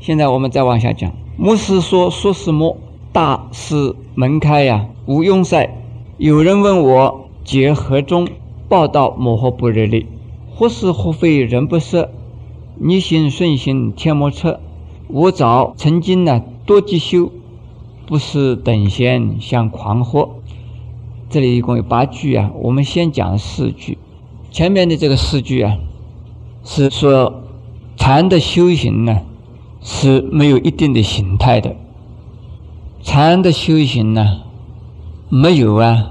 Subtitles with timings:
[0.00, 1.12] 现在我们再往下讲。
[1.36, 2.78] 牧师说：“说什么？
[3.12, 5.76] 大师门开呀，无庸塞。
[6.16, 8.26] 有人问我：结何中？
[8.66, 10.06] 报道摩诃不热力，
[10.54, 12.08] 或是或非人不识？
[12.78, 14.60] 逆行顺行天魔测。
[15.08, 17.30] 我早曾经呢多积修，
[18.06, 20.28] 不是等闲像狂惑。”
[21.28, 23.98] 这里一共有八句啊，我们先讲四句。
[24.50, 25.76] 前面的这个四句啊，
[26.64, 27.42] 是说
[27.96, 29.20] 禅的修行呢
[29.82, 31.74] 是没有一定的形态的。
[33.02, 34.40] 禅的修行呢，
[35.28, 36.10] 没有啊，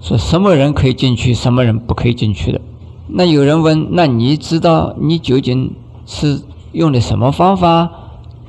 [0.00, 2.60] 说什么人可以进去，什么人不可以进去的。
[3.08, 5.72] 那有人问，那你知道你究竟
[6.06, 6.40] 是
[6.72, 7.90] 用的什么方法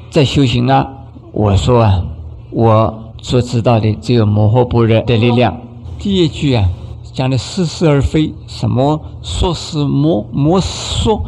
[0.10, 0.88] 在修行啊？
[1.32, 2.04] 我说啊，
[2.52, 5.60] 我所知道的只有摩诃般若的力量。
[6.00, 6.70] 第一句啊，
[7.12, 11.24] 讲的似是而非，什么说是摸摸说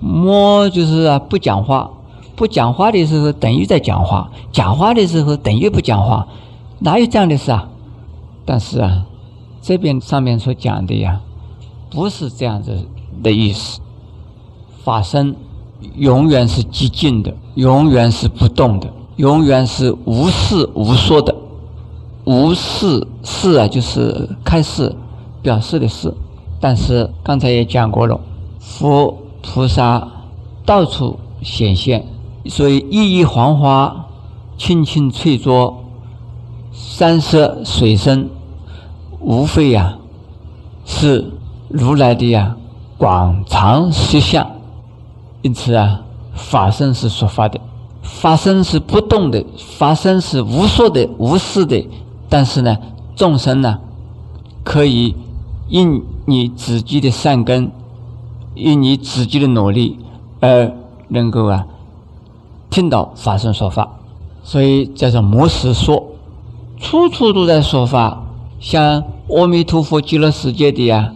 [0.00, 1.90] 摸就是啊不讲话，
[2.40, 6.26] 不讲话的时候等于在讲话，讲话的时候等于不讲话，
[6.78, 7.68] 哪有这样的事啊？
[8.46, 9.04] 但是啊，
[9.60, 11.20] 这边上面所讲的呀，
[11.90, 12.88] 不是这样子
[13.22, 13.78] 的意思。
[14.82, 15.36] 法身
[15.96, 21.36] 永远是寂静的，永远是不动的，永远是无事无说的。
[22.24, 24.96] 无事事啊，就是开示、
[25.42, 26.14] 表示的事。
[26.58, 28.18] 但是刚才也讲过了，
[28.58, 30.08] 佛菩萨
[30.64, 32.06] 到处显现，
[32.46, 34.06] 所以熠熠黄花、
[34.56, 35.74] 青青翠竹、
[36.72, 38.28] 山色水声，
[39.20, 39.98] 无非呀
[40.84, 41.32] 是
[41.68, 42.56] 如来的呀
[42.96, 44.50] 广长实相。
[45.42, 46.02] 因此啊，
[46.34, 47.60] 法身是说法的，
[48.02, 51.86] 法身是不动的，法身是无说的、无事的。
[52.28, 52.76] 但是呢，
[53.16, 53.78] 众生呢，
[54.62, 55.14] 可以
[55.68, 57.70] 因你自己的善根，
[58.54, 59.98] 因你自己的努力，
[60.40, 60.72] 而
[61.08, 61.66] 能够啊
[62.70, 63.98] 听到法身说法，
[64.42, 66.06] 所以叫做摩斯说，
[66.78, 68.24] 处处都在说法。
[68.60, 71.12] 像阿弥陀佛极乐世界的呀，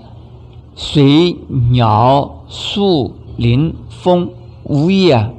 [0.75, 1.37] 水、
[1.71, 4.31] 鸟、树、林、风，
[4.65, 5.31] 无意啊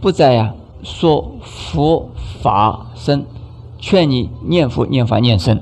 [0.00, 2.08] 不在呀说佛
[2.42, 3.24] 法身。
[3.78, 5.60] 劝你念佛、念法、念僧。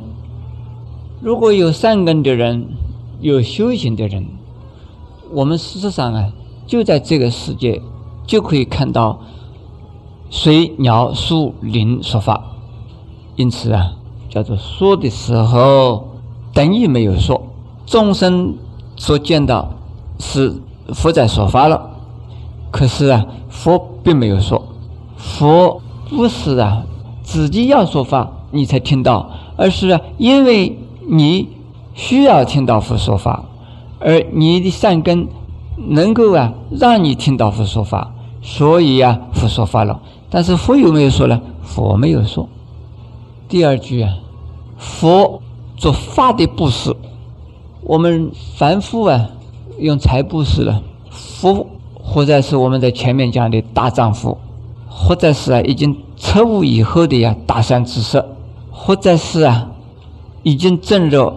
[1.23, 2.67] 如果有善根的人，
[3.21, 4.27] 有修行的人，
[5.33, 6.33] 我们事实上啊，
[6.67, 7.81] 就在这个世界
[8.27, 9.21] 就可以看到
[10.31, 12.43] 随、鸟、树、林说法。
[13.37, 13.93] 因此啊，
[14.29, 16.09] 叫做说的时候
[16.55, 17.43] 等于没有说。
[17.85, 18.55] 众生
[18.97, 19.71] 所见到
[20.19, 20.55] 是
[20.95, 21.91] 佛在说法了，
[22.71, 24.63] 可是啊，佛并没有说。
[25.17, 26.85] 佛不是啊。
[27.23, 30.77] 自己要说法，你才听到；而是因为
[31.09, 31.49] 你
[31.95, 33.45] 需要听到佛说法，
[34.01, 35.29] 而你的善根
[35.77, 40.01] 能够啊让你听到佛说法，所以啊佛说法了。
[40.31, 41.41] 但是佛有没有说呢？
[41.63, 42.49] 佛没有说。
[43.49, 44.15] 第二句啊，
[44.79, 45.43] 佛
[45.77, 46.97] 做法的布施，
[47.83, 49.29] 我们凡夫啊
[49.79, 54.39] 用财布施了，佛或者是我们在前面讲的大丈夫。
[54.93, 58.21] 或者是啊，已经彻悟以后的呀，大善知识；
[58.71, 59.71] 或者是啊，
[60.43, 61.33] 已经证入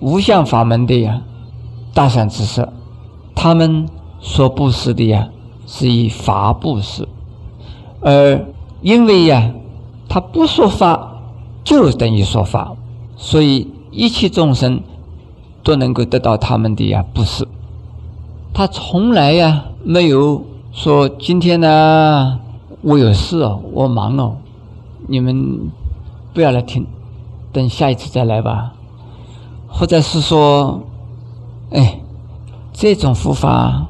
[0.00, 1.22] 无相法门的呀，
[1.92, 2.66] 大善知识。
[3.34, 3.86] 他们
[4.18, 5.28] 所布施的呀，
[5.66, 7.06] 是以法布施，
[8.06, 8.46] 而
[8.82, 9.50] 因为呀，
[10.08, 11.18] 他不说法，
[11.64, 12.72] 就等于说法，
[13.16, 14.80] 所以一切众生
[15.64, 17.48] 都能够得到他们的呀布施。
[18.54, 22.38] 他从来呀，没有说今天呢。
[22.82, 24.36] 我有事哦，我忙哦，
[25.08, 25.58] 你们
[26.32, 26.86] 不要来听，
[27.50, 28.74] 等下一次再来吧。
[29.66, 30.80] 或者是说，
[31.70, 31.98] 哎，
[32.72, 33.84] 这种佛法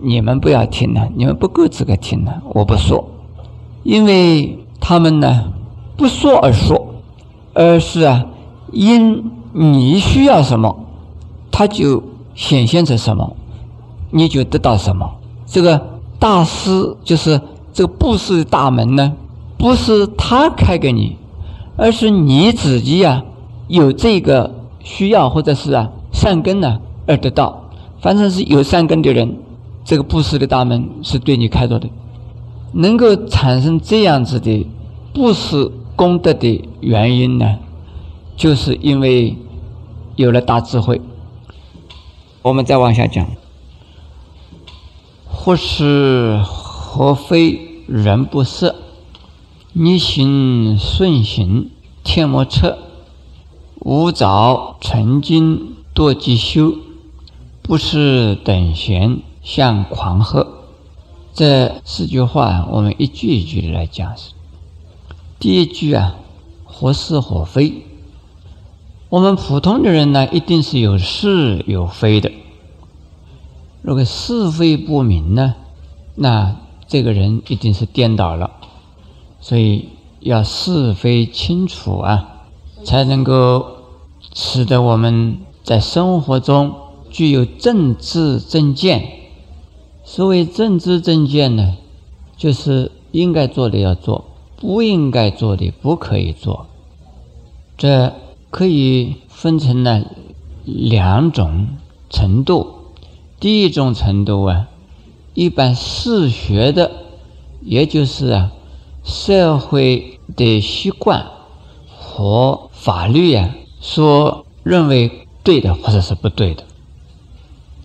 [0.00, 3.04] 你们不要听了，你们不够资格听了，我不说，
[3.84, 5.52] 因为他们呢
[5.96, 6.94] 不说而说，
[7.52, 8.26] 而是啊，
[8.72, 10.76] 因你需要什么，
[11.52, 12.02] 他就
[12.34, 13.36] 显现成什么，
[14.10, 15.08] 你就得到什么。
[15.46, 15.80] 这个
[16.18, 17.40] 大师就是。
[17.76, 19.14] 这个布施的大门呢，
[19.58, 21.16] 不是他开给你，
[21.76, 23.24] 而是你自己呀
[23.66, 24.54] 有这个
[24.84, 27.64] 需要或者是啊善根呢而得到。
[28.00, 29.36] 反正是有善根的人，
[29.84, 31.88] 这个布施的大门是对你开着的。
[32.74, 34.66] 能够产生这样子的
[35.14, 37.58] 布施功德的原因呢，
[38.36, 39.36] 就是因为
[40.16, 41.00] 有了大智慧。
[42.42, 43.26] 我们再往下讲，
[45.26, 46.42] 或是。
[46.96, 48.76] 何非人不色？
[49.72, 51.70] 逆行顺行，
[52.04, 52.78] 天魔测。
[53.80, 56.74] 无着成精堕即修，
[57.62, 60.53] 不是等闲向狂喝。
[61.34, 64.14] 这四句话，我们一句一句的来讲。
[65.40, 66.14] 第一句啊，
[66.62, 67.82] 或是或非。
[69.08, 72.30] 我们普通的人呢，一定是有是有非的。
[73.82, 75.56] 如果是非不明呢，
[76.14, 78.52] 那这个人一定是颠倒了。
[79.40, 79.88] 所以
[80.20, 82.44] 要是非清楚啊，
[82.84, 83.66] 才能够
[84.34, 86.74] 使得我们在生活中
[87.10, 89.23] 具有正知正见。
[90.14, 91.74] 所谓正知正见呢，
[92.36, 96.66] 就是应该做的要做，不应该做的不可以做。
[97.76, 98.12] 这
[98.48, 100.04] 可以分成了
[100.64, 101.66] 两种
[102.10, 102.92] 程度。
[103.40, 104.68] 第一种程度啊，
[105.34, 106.92] 一般世学的，
[107.62, 108.52] 也就是啊
[109.02, 111.26] 社会的习惯
[111.88, 113.50] 和法律啊
[113.80, 116.62] 所认为对的或者是不对的。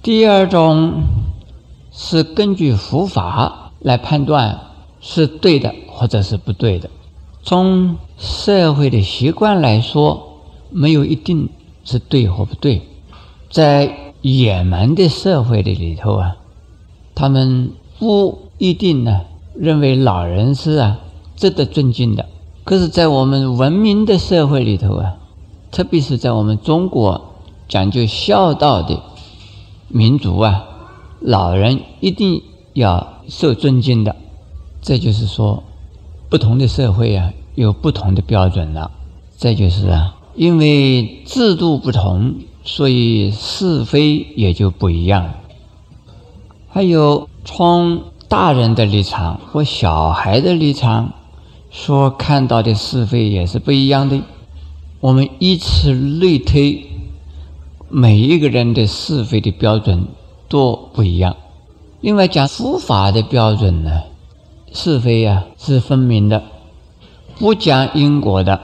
[0.04, 1.02] 第二种。
[2.02, 4.58] 是根据佛法来判断
[5.02, 6.90] 是对的或者是不对的。
[7.44, 11.50] 从社会的习惯来说，没有一定
[11.84, 12.84] 是对或不对。
[13.50, 16.38] 在野蛮的社会的里头啊，
[17.14, 19.24] 他们不一定呢
[19.54, 21.00] 认为老人是啊
[21.36, 22.26] 值得尊敬的。
[22.64, 25.18] 可是，在我们文明的社会里头啊，
[25.70, 27.34] 特别是在我们中国
[27.68, 29.02] 讲究孝道的
[29.90, 30.66] 民族啊。
[31.22, 32.42] 老人一定
[32.74, 34.16] 要受尊敬的，
[34.82, 35.64] 这就是说，
[36.30, 38.92] 不同的社会啊有不同的标准了。
[39.38, 45.34] 这就是啊，因为制度不同，所以是非也就不一样。
[46.70, 51.14] 还有从大人的立场或小孩的立场
[51.72, 54.22] 所看到的是非也是不一样的。
[55.00, 56.86] 我们以此类推，
[57.90, 60.08] 每一个人的是非的标准。
[60.50, 61.38] 多不一样。
[62.02, 64.02] 另外讲佛法的标准呢，
[64.74, 66.44] 是非呀是分明的，
[67.38, 68.60] 不讲因果的，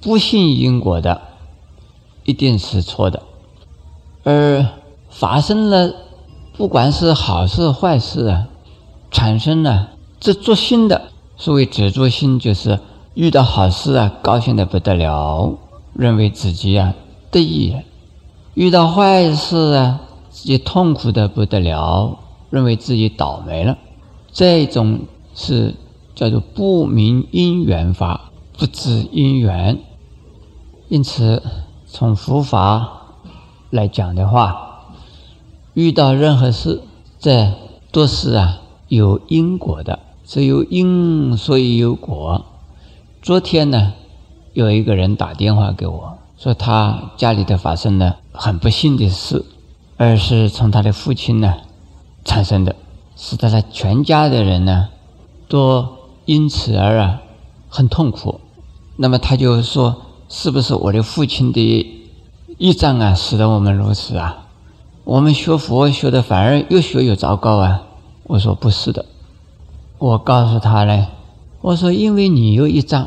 [0.00, 1.22] 不信因果的，
[2.24, 3.22] 一定是错的。
[4.24, 4.66] 而
[5.10, 5.94] 发生了，
[6.56, 8.48] 不管是好事坏事啊，
[9.10, 9.90] 产生了
[10.20, 11.02] 执着心的，
[11.36, 12.80] 所谓执着心，就是
[13.14, 15.56] 遇到好事啊，高兴的不得了，
[15.94, 16.94] 认为自己啊
[17.30, 17.76] 得意；
[18.54, 20.00] 遇到坏事啊。
[20.42, 22.18] 自己痛苦的不得了，
[22.50, 23.78] 认为自己倒霉了，
[24.32, 25.02] 这种
[25.36, 25.76] 是
[26.16, 29.78] 叫做不明因缘法，不知因缘。
[30.88, 31.40] 因此，
[31.86, 33.04] 从佛法
[33.70, 34.88] 来讲的话，
[35.74, 36.82] 遇到任何事，
[37.20, 37.52] 这
[37.92, 42.44] 都是啊有因果的，只有因，所以有果。
[43.22, 43.92] 昨天呢，
[44.54, 49.44] 有一个人打电话给我说，他家里头发生了很不幸的事。
[50.04, 51.54] 而是从他的父亲呢
[52.24, 52.74] 产生的，
[53.14, 54.88] 使得他全家的人呢
[55.46, 55.86] 都
[56.24, 57.22] 因此而啊
[57.68, 58.40] 很痛苦。
[58.96, 61.86] 那么他就说：“是不是我的父亲的
[62.58, 64.48] 业障啊，使得我们如此啊？
[65.04, 67.84] 我们学佛学的反而越学越糟糕啊？”
[68.26, 69.06] 我说：“不是的。”
[69.98, 71.06] 我告诉他呢
[71.62, 73.06] ：“我说因为你有一障，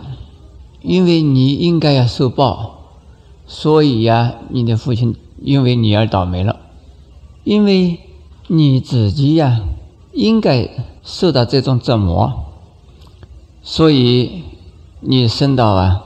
[0.81, 2.79] 因为你应该要受报，
[3.45, 6.59] 所以呀，你的父亲因为你而倒霉了。”
[7.45, 7.99] 因为
[8.47, 9.61] 你自己呀，
[10.13, 10.67] 应该
[11.03, 12.33] 受到这种折磨，
[13.61, 14.43] 所以
[14.99, 16.05] 你生到啊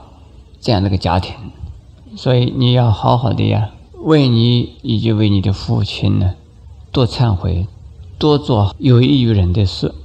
[0.59, 1.33] 这样的一个家庭，
[2.17, 3.71] 所以你要好好的呀，
[4.03, 6.35] 为你以及为你的父亲呢，
[6.91, 7.67] 多忏悔，
[8.17, 9.95] 多做有益于人的事，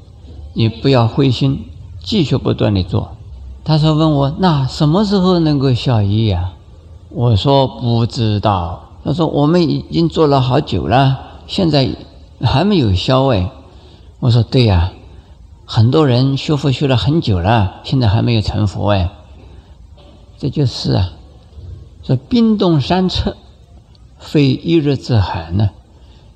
[0.53, 1.65] 你不要灰心，
[2.01, 3.17] 继续不断的做。
[3.65, 6.53] 他说：“问我那什么时候能够效益呀？”
[7.11, 11.91] 我说：“不知道。”他说：“我们已经做了好久了，现在
[12.41, 13.51] 还没有消哎。”
[14.19, 14.93] 我说：“对呀，
[15.67, 19.11] 很多人修佛修了很久了，现在还没有成佛哎。”
[20.39, 21.11] 这就是啊，
[22.03, 23.37] 说冰冻三尺，
[24.19, 25.71] 非一日之寒呢。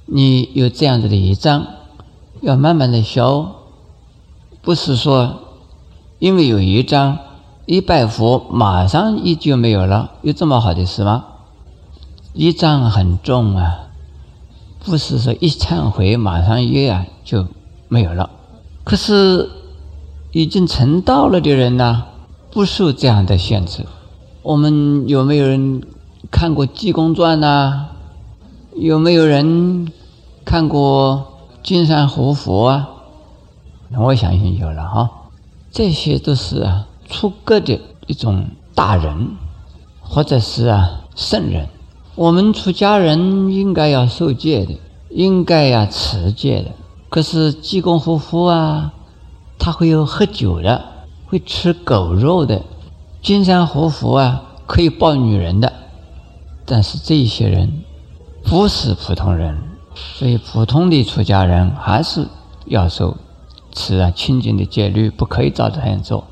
[0.04, 1.66] 你有这样子的一张，
[2.42, 3.56] 要慢慢的消，
[4.60, 5.40] 不是说
[6.18, 7.18] 因为有一张
[7.64, 11.24] 一拜佛马上一就没有了，有这么好的事吗？
[12.40, 13.88] 一仗很重啊，
[14.84, 17.48] 不是说一忏悔马上一啊就
[17.88, 18.30] 没有了。
[18.84, 19.50] 可是
[20.30, 22.04] 已经成道了的人呢，
[22.52, 23.84] 不受这样的限制。
[24.42, 25.82] 我们有没有人
[26.30, 27.88] 看过《济公传》呐？
[28.76, 29.92] 有没有人
[30.44, 31.26] 看过
[31.66, 32.88] 《金山活佛》啊？
[33.96, 35.10] 我相信有了哈。
[35.72, 39.30] 这些都是啊出格的一种大人，
[40.00, 41.68] 或者是啊圣人。
[42.18, 44.74] 我们出家人应该要受戒的，
[45.08, 46.72] 应该要持戒的。
[47.08, 48.92] 可是济公活佛啊，
[49.56, 50.84] 他会有喝酒的，
[51.26, 52.62] 会吃狗肉的；
[53.22, 55.72] 金山活佛啊，可以抱女人的。
[56.66, 57.84] 但是这些人
[58.42, 59.56] 不是普通人，
[59.94, 62.26] 所以普通的出家人还是
[62.64, 63.16] 要受
[63.70, 66.24] 持啊清净的戒律，不可以照这样做。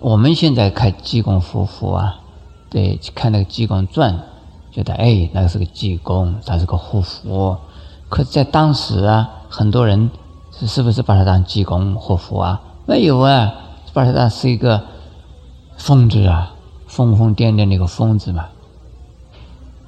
[0.00, 2.16] 我们现在看济公活佛啊，
[2.70, 4.18] 对，看那个济公传，
[4.78, 7.58] 觉得哎，那个是个济公，他是个活佛。
[8.08, 10.08] 可在当时啊，很多人
[10.52, 12.60] 是是不是把他当济公活佛啊？
[12.86, 13.52] 没有啊，
[13.92, 14.80] 把他当是一个
[15.76, 16.54] 疯子啊，
[16.86, 18.46] 疯疯癫癫的一个疯子嘛。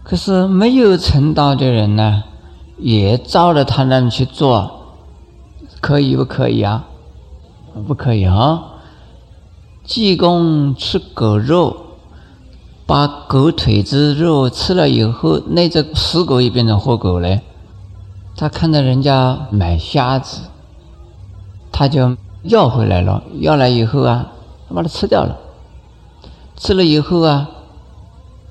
[0.03, 2.25] 可是没有成道的人呢，
[2.77, 4.97] 也照着他那去做，
[5.81, 6.85] 可以不可以啊？
[7.87, 8.65] 不可以啊！
[9.85, 11.77] 济公吃狗肉，
[12.91, 17.39] 把狗腿子肉吃了以后，那只死狗也变成活狗了。
[18.37, 20.41] 他看到人家买虾子，
[21.71, 23.23] 他就要回来了。
[23.39, 24.33] 要来以后啊，
[24.69, 25.39] 他把它吃掉了。
[26.57, 27.49] 吃了以后啊，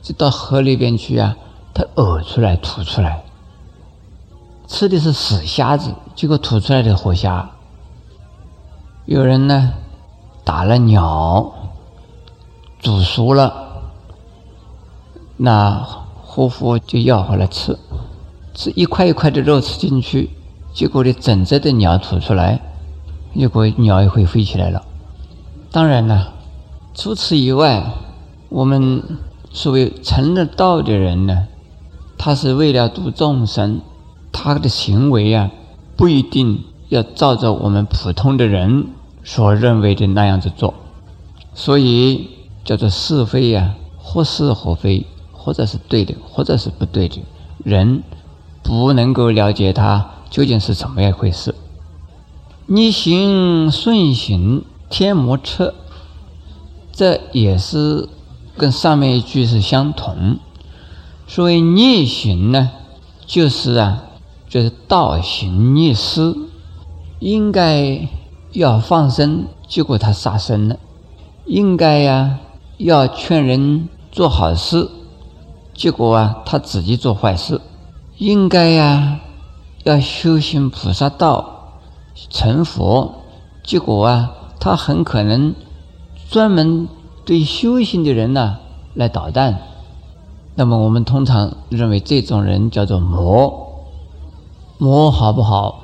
[0.02, 1.36] 就到河里边去啊。
[1.74, 3.26] 他呕出来，吐出来，
[4.68, 7.50] 吃的是死虾子，结果吐出来的活虾。
[9.04, 9.74] 有人呢
[10.46, 11.52] 打了鸟，
[12.80, 13.69] 煮熟了，
[15.42, 15.88] 那
[16.22, 17.78] 活佛就要回来吃，
[18.54, 20.32] 吃一块一块的肉吃进去，
[20.74, 22.60] 结果呢整只的鸟吐出来，
[23.34, 24.84] 结果鸟也会飞起来了。
[25.72, 26.34] 当然了，
[26.94, 27.90] 除此以外，
[28.50, 29.02] 我们
[29.54, 31.48] 所谓成了道的人呢。
[32.18, 33.80] 他是为了度众生，
[34.34, 35.52] 他的行为啊，
[35.96, 38.88] 不一定要照着我们普通的人
[39.24, 40.74] 所认为的那样子做，
[41.54, 42.30] 所以
[42.66, 45.08] 叫做是非呀，或是或非，
[45.50, 47.24] 或者是对的，或者是不对的，
[47.64, 48.04] 人
[48.62, 51.56] 不能够了解他究竟是怎么样一回事。
[52.68, 55.74] 逆行顺行天魔车，
[56.92, 58.08] 这也是
[58.56, 60.38] 跟上面一句是相同。
[61.26, 62.70] 所谓逆行呢，
[63.26, 64.04] 就是啊，
[64.48, 66.36] 就是倒行逆施，
[67.18, 68.08] 应该
[68.52, 70.76] 要放生，结果他杀生了；
[71.48, 72.38] 应该呀，
[72.78, 74.88] 要劝人做好事，
[75.80, 77.62] 结果啊，他自己做坏事；
[78.18, 79.22] 应该呀，
[79.86, 81.80] 要修行菩萨道
[82.30, 83.14] 成佛，
[83.64, 85.56] 结果啊，他很可能
[86.30, 86.90] 专门
[87.24, 88.58] 对修行的人呢
[88.94, 89.58] 来捣蛋。
[90.56, 93.86] 那么我们通常认为这种人叫做魔，
[94.78, 95.84] 魔好不好？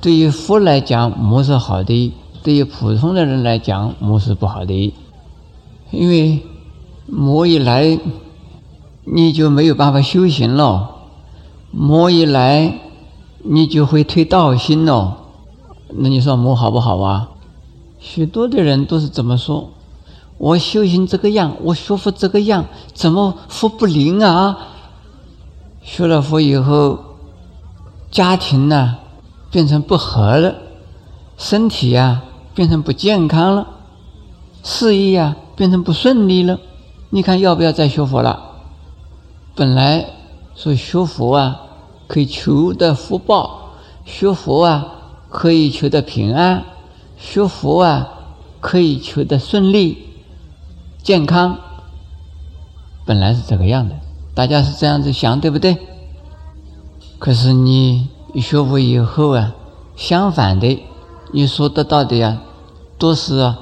[0.00, 4.94] 对于佛来讲，魔是好的；对于普通的人来讲，魔是不好的。
[5.90, 6.40] 因为
[7.06, 7.98] 魔一来，
[9.04, 10.88] 你就没有办法修行了；
[11.70, 12.80] 魔一来，
[13.42, 15.18] 你就会退道心了。
[15.88, 17.28] 那你说魔好不好啊？
[18.00, 19.70] 许多的人都是怎么说。
[20.38, 24.58] 我修行这个样，我学佛这个样，怎么佛不灵啊？
[25.82, 26.98] 学了佛以后，
[28.10, 28.96] 家庭呢
[29.50, 30.54] 变成不和了，
[31.36, 32.22] 身体呀
[32.54, 33.68] 变成不健康了，
[34.62, 36.58] 事业呀变成不顺利了。
[37.10, 38.53] 你看要不要再学佛了？
[39.56, 40.04] 本来
[40.56, 41.60] 说学佛啊
[42.08, 43.70] 可以求得福报，
[44.04, 44.86] 学佛啊
[45.28, 46.64] 可以求得平安，
[47.16, 48.08] 学佛啊
[48.60, 49.98] 可以求得顺利。
[51.04, 51.58] 健康
[53.04, 53.94] 本来是这个样的，
[54.34, 55.76] 大家是这样子想，对不对？
[57.20, 59.54] 可是你学佛以后啊，
[59.94, 60.82] 相反的，
[61.32, 62.40] 你所得到的呀，
[62.98, 63.58] 都是啊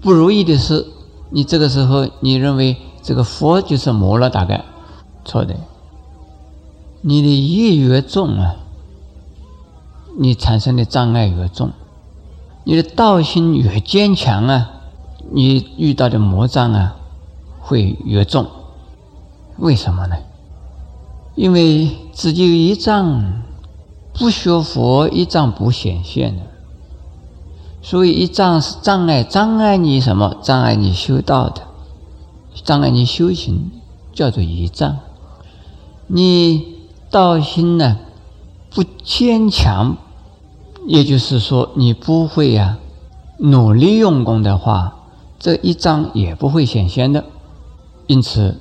[0.00, 0.86] 不如意的事。
[1.28, 4.30] 你这个时候，你认为这个佛就是魔了？
[4.30, 4.64] 大概
[5.24, 5.56] 错的。
[7.00, 8.56] 你的业越重啊，
[10.18, 11.70] 你产生的障碍越重，
[12.64, 14.70] 你的道心越坚强啊。
[15.32, 16.96] 你遇到的魔障啊，
[17.60, 18.46] 会越重。
[19.56, 20.16] 为什么呢？
[21.34, 23.42] 因为只有一障，
[24.12, 26.42] 不学佛一障不显现的。
[27.82, 30.36] 所以一障是障碍，障碍你什么？
[30.42, 31.62] 障碍你修道的，
[32.62, 33.70] 障碍你修行，
[34.12, 34.98] 叫做一障。
[36.06, 36.76] 你
[37.10, 37.98] 道心呢
[38.70, 39.96] 不坚强，
[40.86, 42.78] 也就是说你不会呀
[43.38, 44.96] 努力用功的话。
[45.38, 47.22] 这一张也不会显现的，
[48.06, 48.58] 因此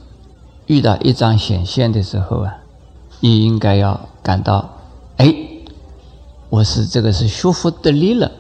[0.65, 2.57] 遇到一张显现的时候啊，
[3.21, 4.69] 你应该要感到，
[5.15, 5.33] 哎，
[6.49, 8.31] 我是这个是修福得力了，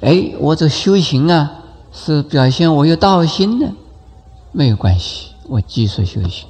[0.00, 3.72] 哎，我这修行啊是表现我有道心的，
[4.50, 6.48] 没有关系，我继续修行。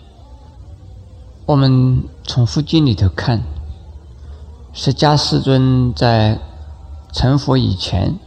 [1.52, 3.42] 我们从佛经里头看，
[4.72, 6.38] 释迦世尊在
[7.12, 8.18] 成佛以前，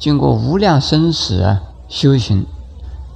[0.00, 2.44] 经过无量生死啊修行，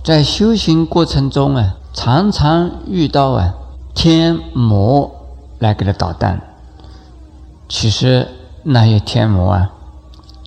[0.04, 3.54] 在修行过程中啊，常常遇到啊
[3.92, 5.10] 天魔
[5.58, 6.40] 来给他捣蛋。
[7.68, 8.28] 其实
[8.62, 9.72] 那些天魔啊，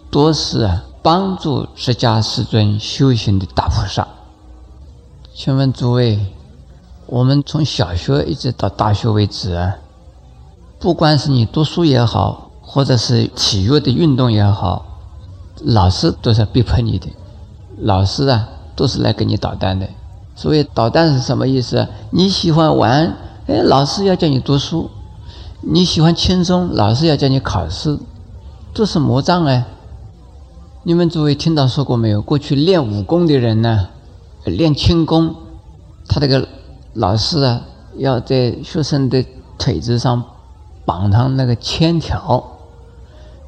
[0.10, 4.08] 多是啊帮助释迦世尊修行的大菩萨。
[5.34, 6.34] 请问诸位，
[7.12, 9.78] 我们从小学一直到大学为止啊，
[10.80, 14.86] 不管是你读书也好，或者是体育的运动也好，
[15.64, 17.08] 老师都是逼迫你的，
[17.80, 19.90] 老师啊都是来给你捣蛋的。
[20.36, 21.88] 所谓捣蛋是什么意思？
[22.12, 24.92] 你喜欢玩，哎，老师要叫你读书；
[25.62, 27.98] 你喜欢轻松，老师要叫你考试，
[28.72, 29.66] 都是魔障哎。
[30.84, 32.22] 你们诸位听到说过没有？
[32.22, 33.88] 过去练武功的人呢？
[34.46, 35.36] 练轻功，
[36.08, 36.48] 他这个
[36.94, 37.62] 老师啊，
[37.98, 39.26] 要在学生的
[39.58, 40.24] 腿子上
[40.86, 42.44] 绑上那个铅条，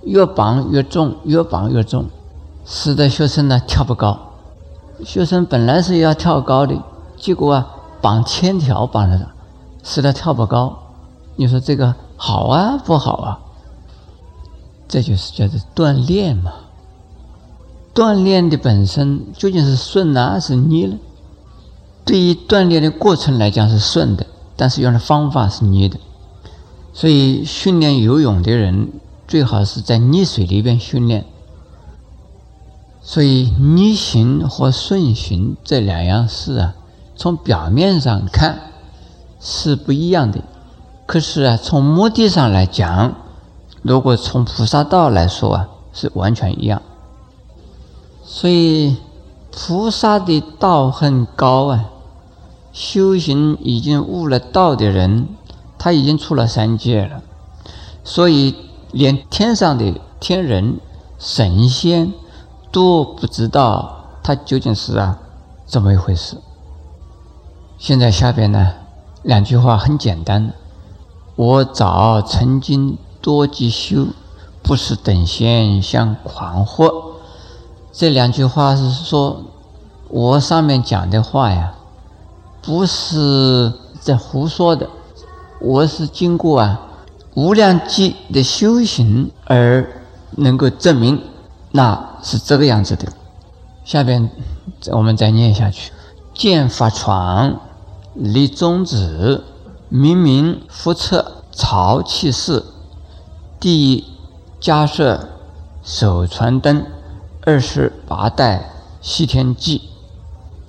[0.04, 2.06] 越绑越重，越绑越重，
[2.66, 4.18] 使得学生呢跳不高。
[5.04, 6.76] 学生本来是要跳高的，
[7.18, 9.28] 结果啊绑铅条绑着的，
[9.84, 10.78] 使得跳不高。
[11.36, 13.40] 你说这个好啊不好啊？
[14.88, 16.52] 这就是叫做锻炼嘛。
[17.96, 20.98] 锻炼的本身究竟是顺呢，还是逆呢？
[22.12, 24.26] 对于锻炼的过程来讲是顺的，
[24.58, 25.98] 但是用的方法是逆的。
[26.92, 28.92] 所以训练游泳的人
[29.30, 31.24] 最好是在溺水里边训练。
[33.02, 36.76] 所以逆行和顺行这两样事啊，
[37.16, 38.60] 从表面上看
[39.40, 40.42] 是不一样的，
[41.06, 43.16] 可是啊，从目的上来讲，
[43.84, 46.82] 如果从菩萨道来说啊，是完全一样。
[48.26, 48.98] 所以，
[49.50, 51.86] 菩萨的道很高啊，
[52.72, 55.28] 修行已经悟了道的人，
[55.78, 57.22] 他已经出了三界了。
[58.04, 58.56] 所以，
[58.92, 60.80] 连天上的天人、
[61.20, 62.14] 神仙
[62.72, 65.20] 都不知道他究竟是啊
[65.66, 66.38] 怎么一回事。
[67.78, 68.74] 现在下边呢，
[69.24, 70.54] 两句话很简单：
[71.36, 74.08] 我早曾经多积修，
[74.64, 77.12] 不是等闲相狂惑。
[77.92, 79.42] 这两句话是说，
[80.08, 81.74] 我上面讲的话呀，
[82.62, 84.88] 不是在胡说的，
[85.60, 86.80] 我是经过啊
[87.34, 89.88] 无量劫的修行而
[90.32, 91.22] 能够证明，
[91.72, 93.12] 那是这个样子的。
[93.84, 94.30] 下边
[94.92, 95.92] 我们再念下去：
[96.34, 97.60] 见法床，
[98.14, 99.42] 立宗旨，
[99.90, 102.64] 明明复测潮气势，
[103.60, 104.06] 第一
[104.60, 105.30] 加设
[105.84, 106.86] 手传灯。
[107.44, 108.70] 二十八代
[109.02, 109.90] 西天记，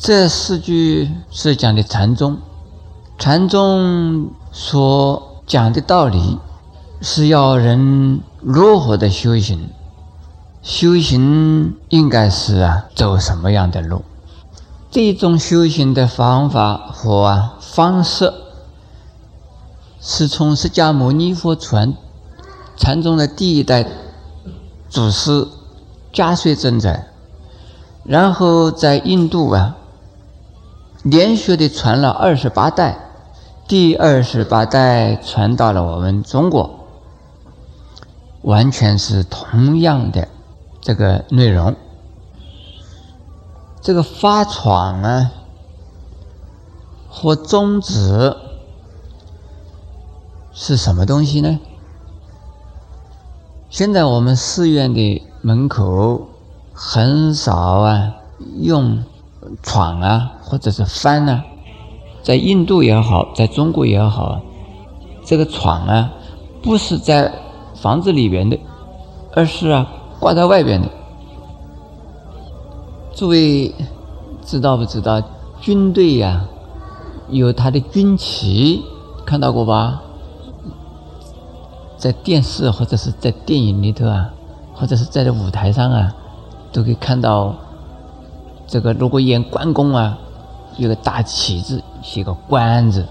[0.05, 2.38] 这四句是讲的禅宗。
[3.21, 6.41] 禅宗所讲的道理，
[7.01, 9.69] 是要人如何的修行？
[10.61, 14.03] 修行应该是啊，走什么样的路？
[14.91, 18.35] 这种修行的方法和方式，
[20.01, 21.95] 是从释迦牟尼佛传
[22.77, 23.87] 禅宗的第一代
[24.91, 25.47] 祖师。
[26.12, 27.07] 加税正在，
[28.05, 29.77] 然后在印度啊，
[31.03, 32.99] 连续的传了二十八代，
[33.69, 36.87] 第二十八代传到了我们中国，
[38.43, 40.29] 完全是同样的
[40.81, 41.75] 这个内容。
[43.81, 45.33] 这个发闯啊
[47.09, 48.37] 和宗旨
[50.53, 51.59] 是什么东西呢？
[53.69, 55.29] 现在我们寺院的。
[55.45, 56.29] 门口
[56.73, 58.15] 很少啊，
[58.61, 59.03] 用
[59.62, 61.44] 闯啊，或者是翻啊，
[62.22, 64.40] 在印度也好，在中国也好，
[65.24, 66.12] 这个闯啊，
[66.62, 67.33] 不是在
[67.74, 68.59] 房子里边的，
[69.35, 69.87] 而是啊
[70.20, 70.88] 挂在外边的。
[73.14, 73.74] 诸位
[74.44, 75.22] 知道不知道？
[75.61, 76.44] 军队呀，
[77.28, 78.83] 有他的军旗，
[79.24, 80.02] 看到过吧？
[81.96, 84.31] 在电视或者是在电影里头啊。
[84.74, 86.12] 或者是在这舞台上啊，
[86.72, 87.55] 都可以看到
[88.73, 88.95] 这个。
[88.95, 90.19] 如果演关公啊，
[90.79, 93.03] 有个大旗子，写个“关”字；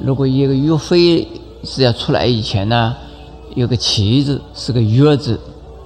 [0.00, 1.26] 如果一个岳飞
[1.64, 2.94] 是要出来以前呢，
[3.56, 5.40] 有个旗子是个“岳”字，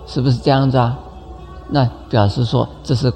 [0.07, 0.99] 是不是这样子啊？
[1.71, 3.11] 那表示说这是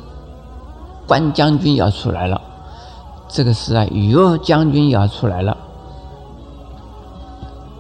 [1.07, 2.40] 关将军要出来了，
[3.29, 5.55] 这个是啊岳将军要出来了，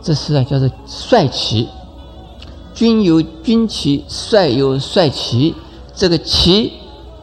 [0.02, 1.66] 这是啊叫做帅旗。
[2.74, 5.54] 军有军旗，帅有帅旗。
[5.94, 6.74] 这个旗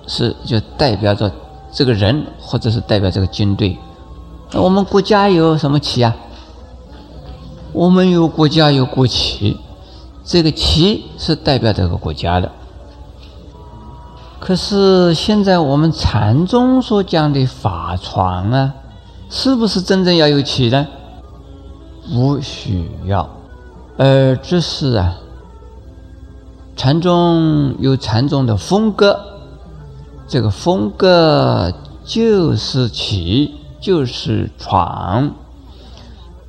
[0.07, 1.31] 是就代表着
[1.71, 3.77] 这个人，或者是代表这个军队。
[4.51, 6.15] 那我们国家有什么旗啊？
[7.73, 9.57] 我们有国家有国旗，
[10.23, 12.49] 这个旗是代表这个国家的。
[14.39, 18.73] 可是现在我们禅宗所讲的法传啊，
[19.29, 20.87] 是不是真正要有旗呢？
[22.13, 23.27] 不需要，
[23.97, 25.15] 而只是啊，
[26.75, 29.19] 禅宗有禅宗的风格，
[30.27, 35.31] 这个风格就是起，就是传，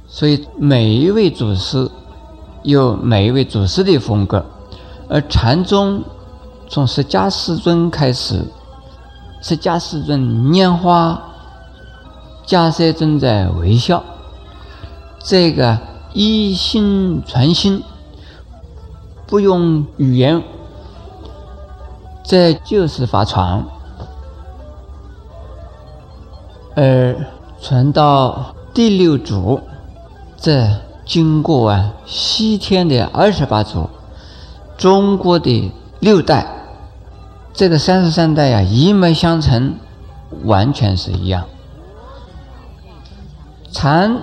[0.07, 1.91] 所以每一位祖师
[2.63, 4.45] 有每一位祖师的风格，
[5.09, 6.03] 而禅宗。
[6.69, 8.45] 从释迦世尊开始，
[9.41, 11.23] 释迦世尊拈花，
[12.45, 14.03] 迦叶尊在微笑。
[15.23, 15.79] 这个
[16.13, 17.85] 一心传心，
[19.29, 20.43] 不用语言，
[22.27, 23.65] 这就是法传。
[26.75, 27.17] 而
[27.63, 29.61] 传到第六祖，
[30.37, 30.69] 这
[31.05, 33.89] 经过啊西天的二十八祖，
[34.77, 36.47] 中国的六代。
[37.55, 39.77] 这个三十三代呀，一脉相承，
[40.45, 41.45] 完全是一样。
[43.71, 44.19] 禅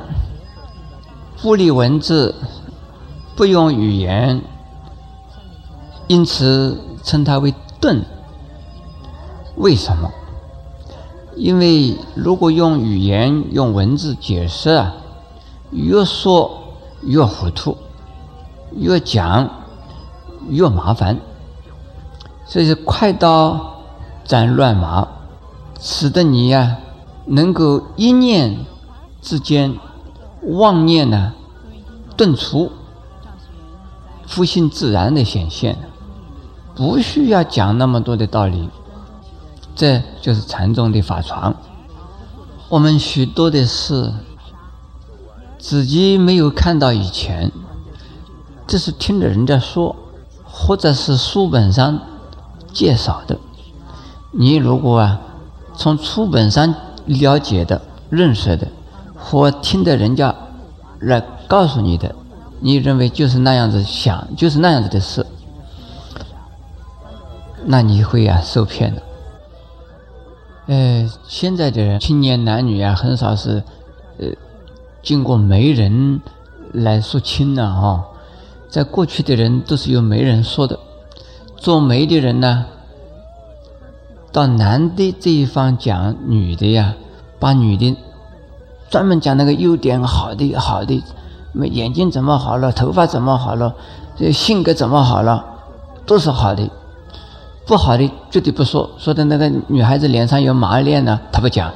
[1.41, 2.35] 不理文字，
[3.35, 4.41] 不用语言，
[6.07, 7.53] 因此称它为
[7.83, 8.01] 顿。
[9.57, 10.09] 为什么？
[11.35, 14.93] 因为如果用语言、用文字解释啊，
[15.71, 16.63] 越说
[17.01, 17.75] 越糊涂，
[18.71, 19.49] 越讲
[20.47, 21.19] 越麻烦。
[22.45, 23.83] 所以是快刀
[24.23, 25.05] 斩乱麻，
[25.81, 26.77] 使得你呀
[27.25, 28.65] 能够一念
[29.21, 29.75] 之间
[30.43, 31.33] 妄念呢
[32.15, 32.71] 顿除，
[34.25, 35.77] 复性自然的显现，
[36.75, 38.69] 不需要讲那么多的道理，
[39.75, 41.55] 这就是禅宗的法传。
[42.69, 44.11] 我们许多的事
[45.59, 47.51] 自己没有看到以前，
[48.65, 49.95] 这是听着人家说，
[50.43, 51.99] 或者是书本上。
[52.73, 53.37] 介绍的，
[54.31, 55.21] 你如果啊，
[55.75, 56.73] 从书本上
[57.05, 58.67] 了解的、认识的，
[59.15, 60.33] 或听的人家
[61.01, 62.15] 来告诉你的，
[62.59, 65.23] 你认为就是那样子想，就是那样子的事，
[67.65, 69.01] 那你会啊受骗的。
[70.67, 73.63] 呃，现在的人青年男女啊，很少是
[74.17, 74.27] 呃
[75.01, 76.21] 经过媒人
[76.71, 78.05] 来说亲了哈，
[78.69, 80.79] 在过去的人都是由媒人说的。
[81.57, 82.65] 做媒的人呢，
[84.31, 86.95] 到男的这一方讲女的呀，
[87.39, 87.95] 把女的
[88.89, 91.03] 专门讲那个优点好的好的，
[91.53, 93.75] 眼睛怎么好了，头发怎么好了，
[94.17, 95.43] 这性格怎么好了，
[96.05, 96.69] 都是好的。
[97.65, 101.71] 不好的绝对不说，说的那个女孩子脸上有麻链呢，他不讲。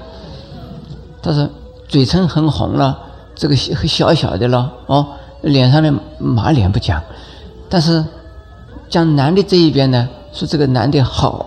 [1.22, 1.50] 他说
[1.88, 2.98] 嘴唇很红了，
[3.36, 5.08] 这个小小的了哦，
[5.42, 7.02] 脸上的马脸不讲，
[7.70, 8.04] 但是。
[8.90, 11.46] 讲男的这一边呢，说这个男的好，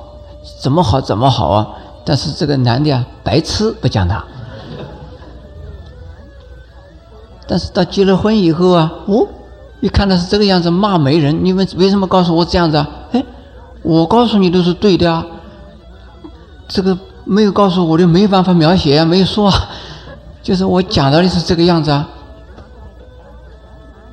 [0.61, 1.67] 怎么好怎么好啊？
[2.05, 4.23] 但是这个男的啊，白痴不讲他。
[7.47, 9.27] 但是到结了婚以后啊，哦，
[9.81, 12.87] 一看他是这个样子骂媒人，你们为什么告诉我这样子啊？
[13.13, 13.25] 哎，
[13.83, 15.27] 我告诉你都是对的啊，
[16.69, 19.69] 这个没有告诉我的没有办法描写啊，没有说啊，
[20.43, 22.09] 就是我讲到的是这个样子啊。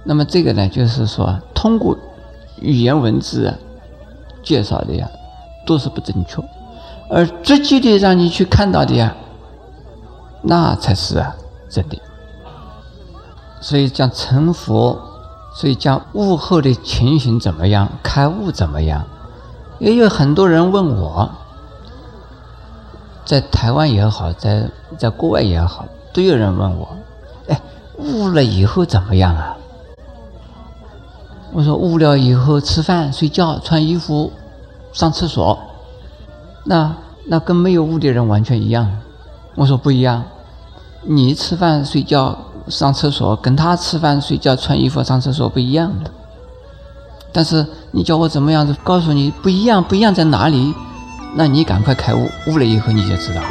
[0.03, 1.97] 那么这个呢，就是说通过。
[2.59, 3.53] 语言文字啊，
[4.41, 5.07] 介绍的呀，
[5.63, 6.41] 都是不正确，
[7.07, 9.15] 而直接的让你去看到的呀，
[10.41, 11.35] 那才是啊
[11.69, 11.99] 真的。
[13.61, 14.99] 所以讲成佛，
[15.53, 19.05] 所以讲悟后的情形怎么样，开悟怎么样，
[19.79, 21.29] 也有很多人问我，
[23.25, 26.87] 在台湾也好，在在国外也好，都有人问我，
[27.47, 27.61] 哎，
[27.97, 29.55] 悟了以后怎么样啊？
[31.53, 34.31] 我说悟了以后吃饭、睡觉、穿衣服、
[34.91, 35.57] 上厕所，
[36.65, 38.99] 那那跟没有悟的人完全一样。
[39.55, 40.23] 我说不一样，
[41.03, 42.37] 你吃饭、睡觉、
[42.67, 46.11] 上厕所，跟他吃饭、睡觉、穿衣服、上厕所不一样的。
[47.31, 49.83] 但是你叫我怎么样子告诉你不一样？
[49.83, 50.73] 不一样在哪里？
[51.35, 53.41] 那你赶快开悟，悟了以后你就知道。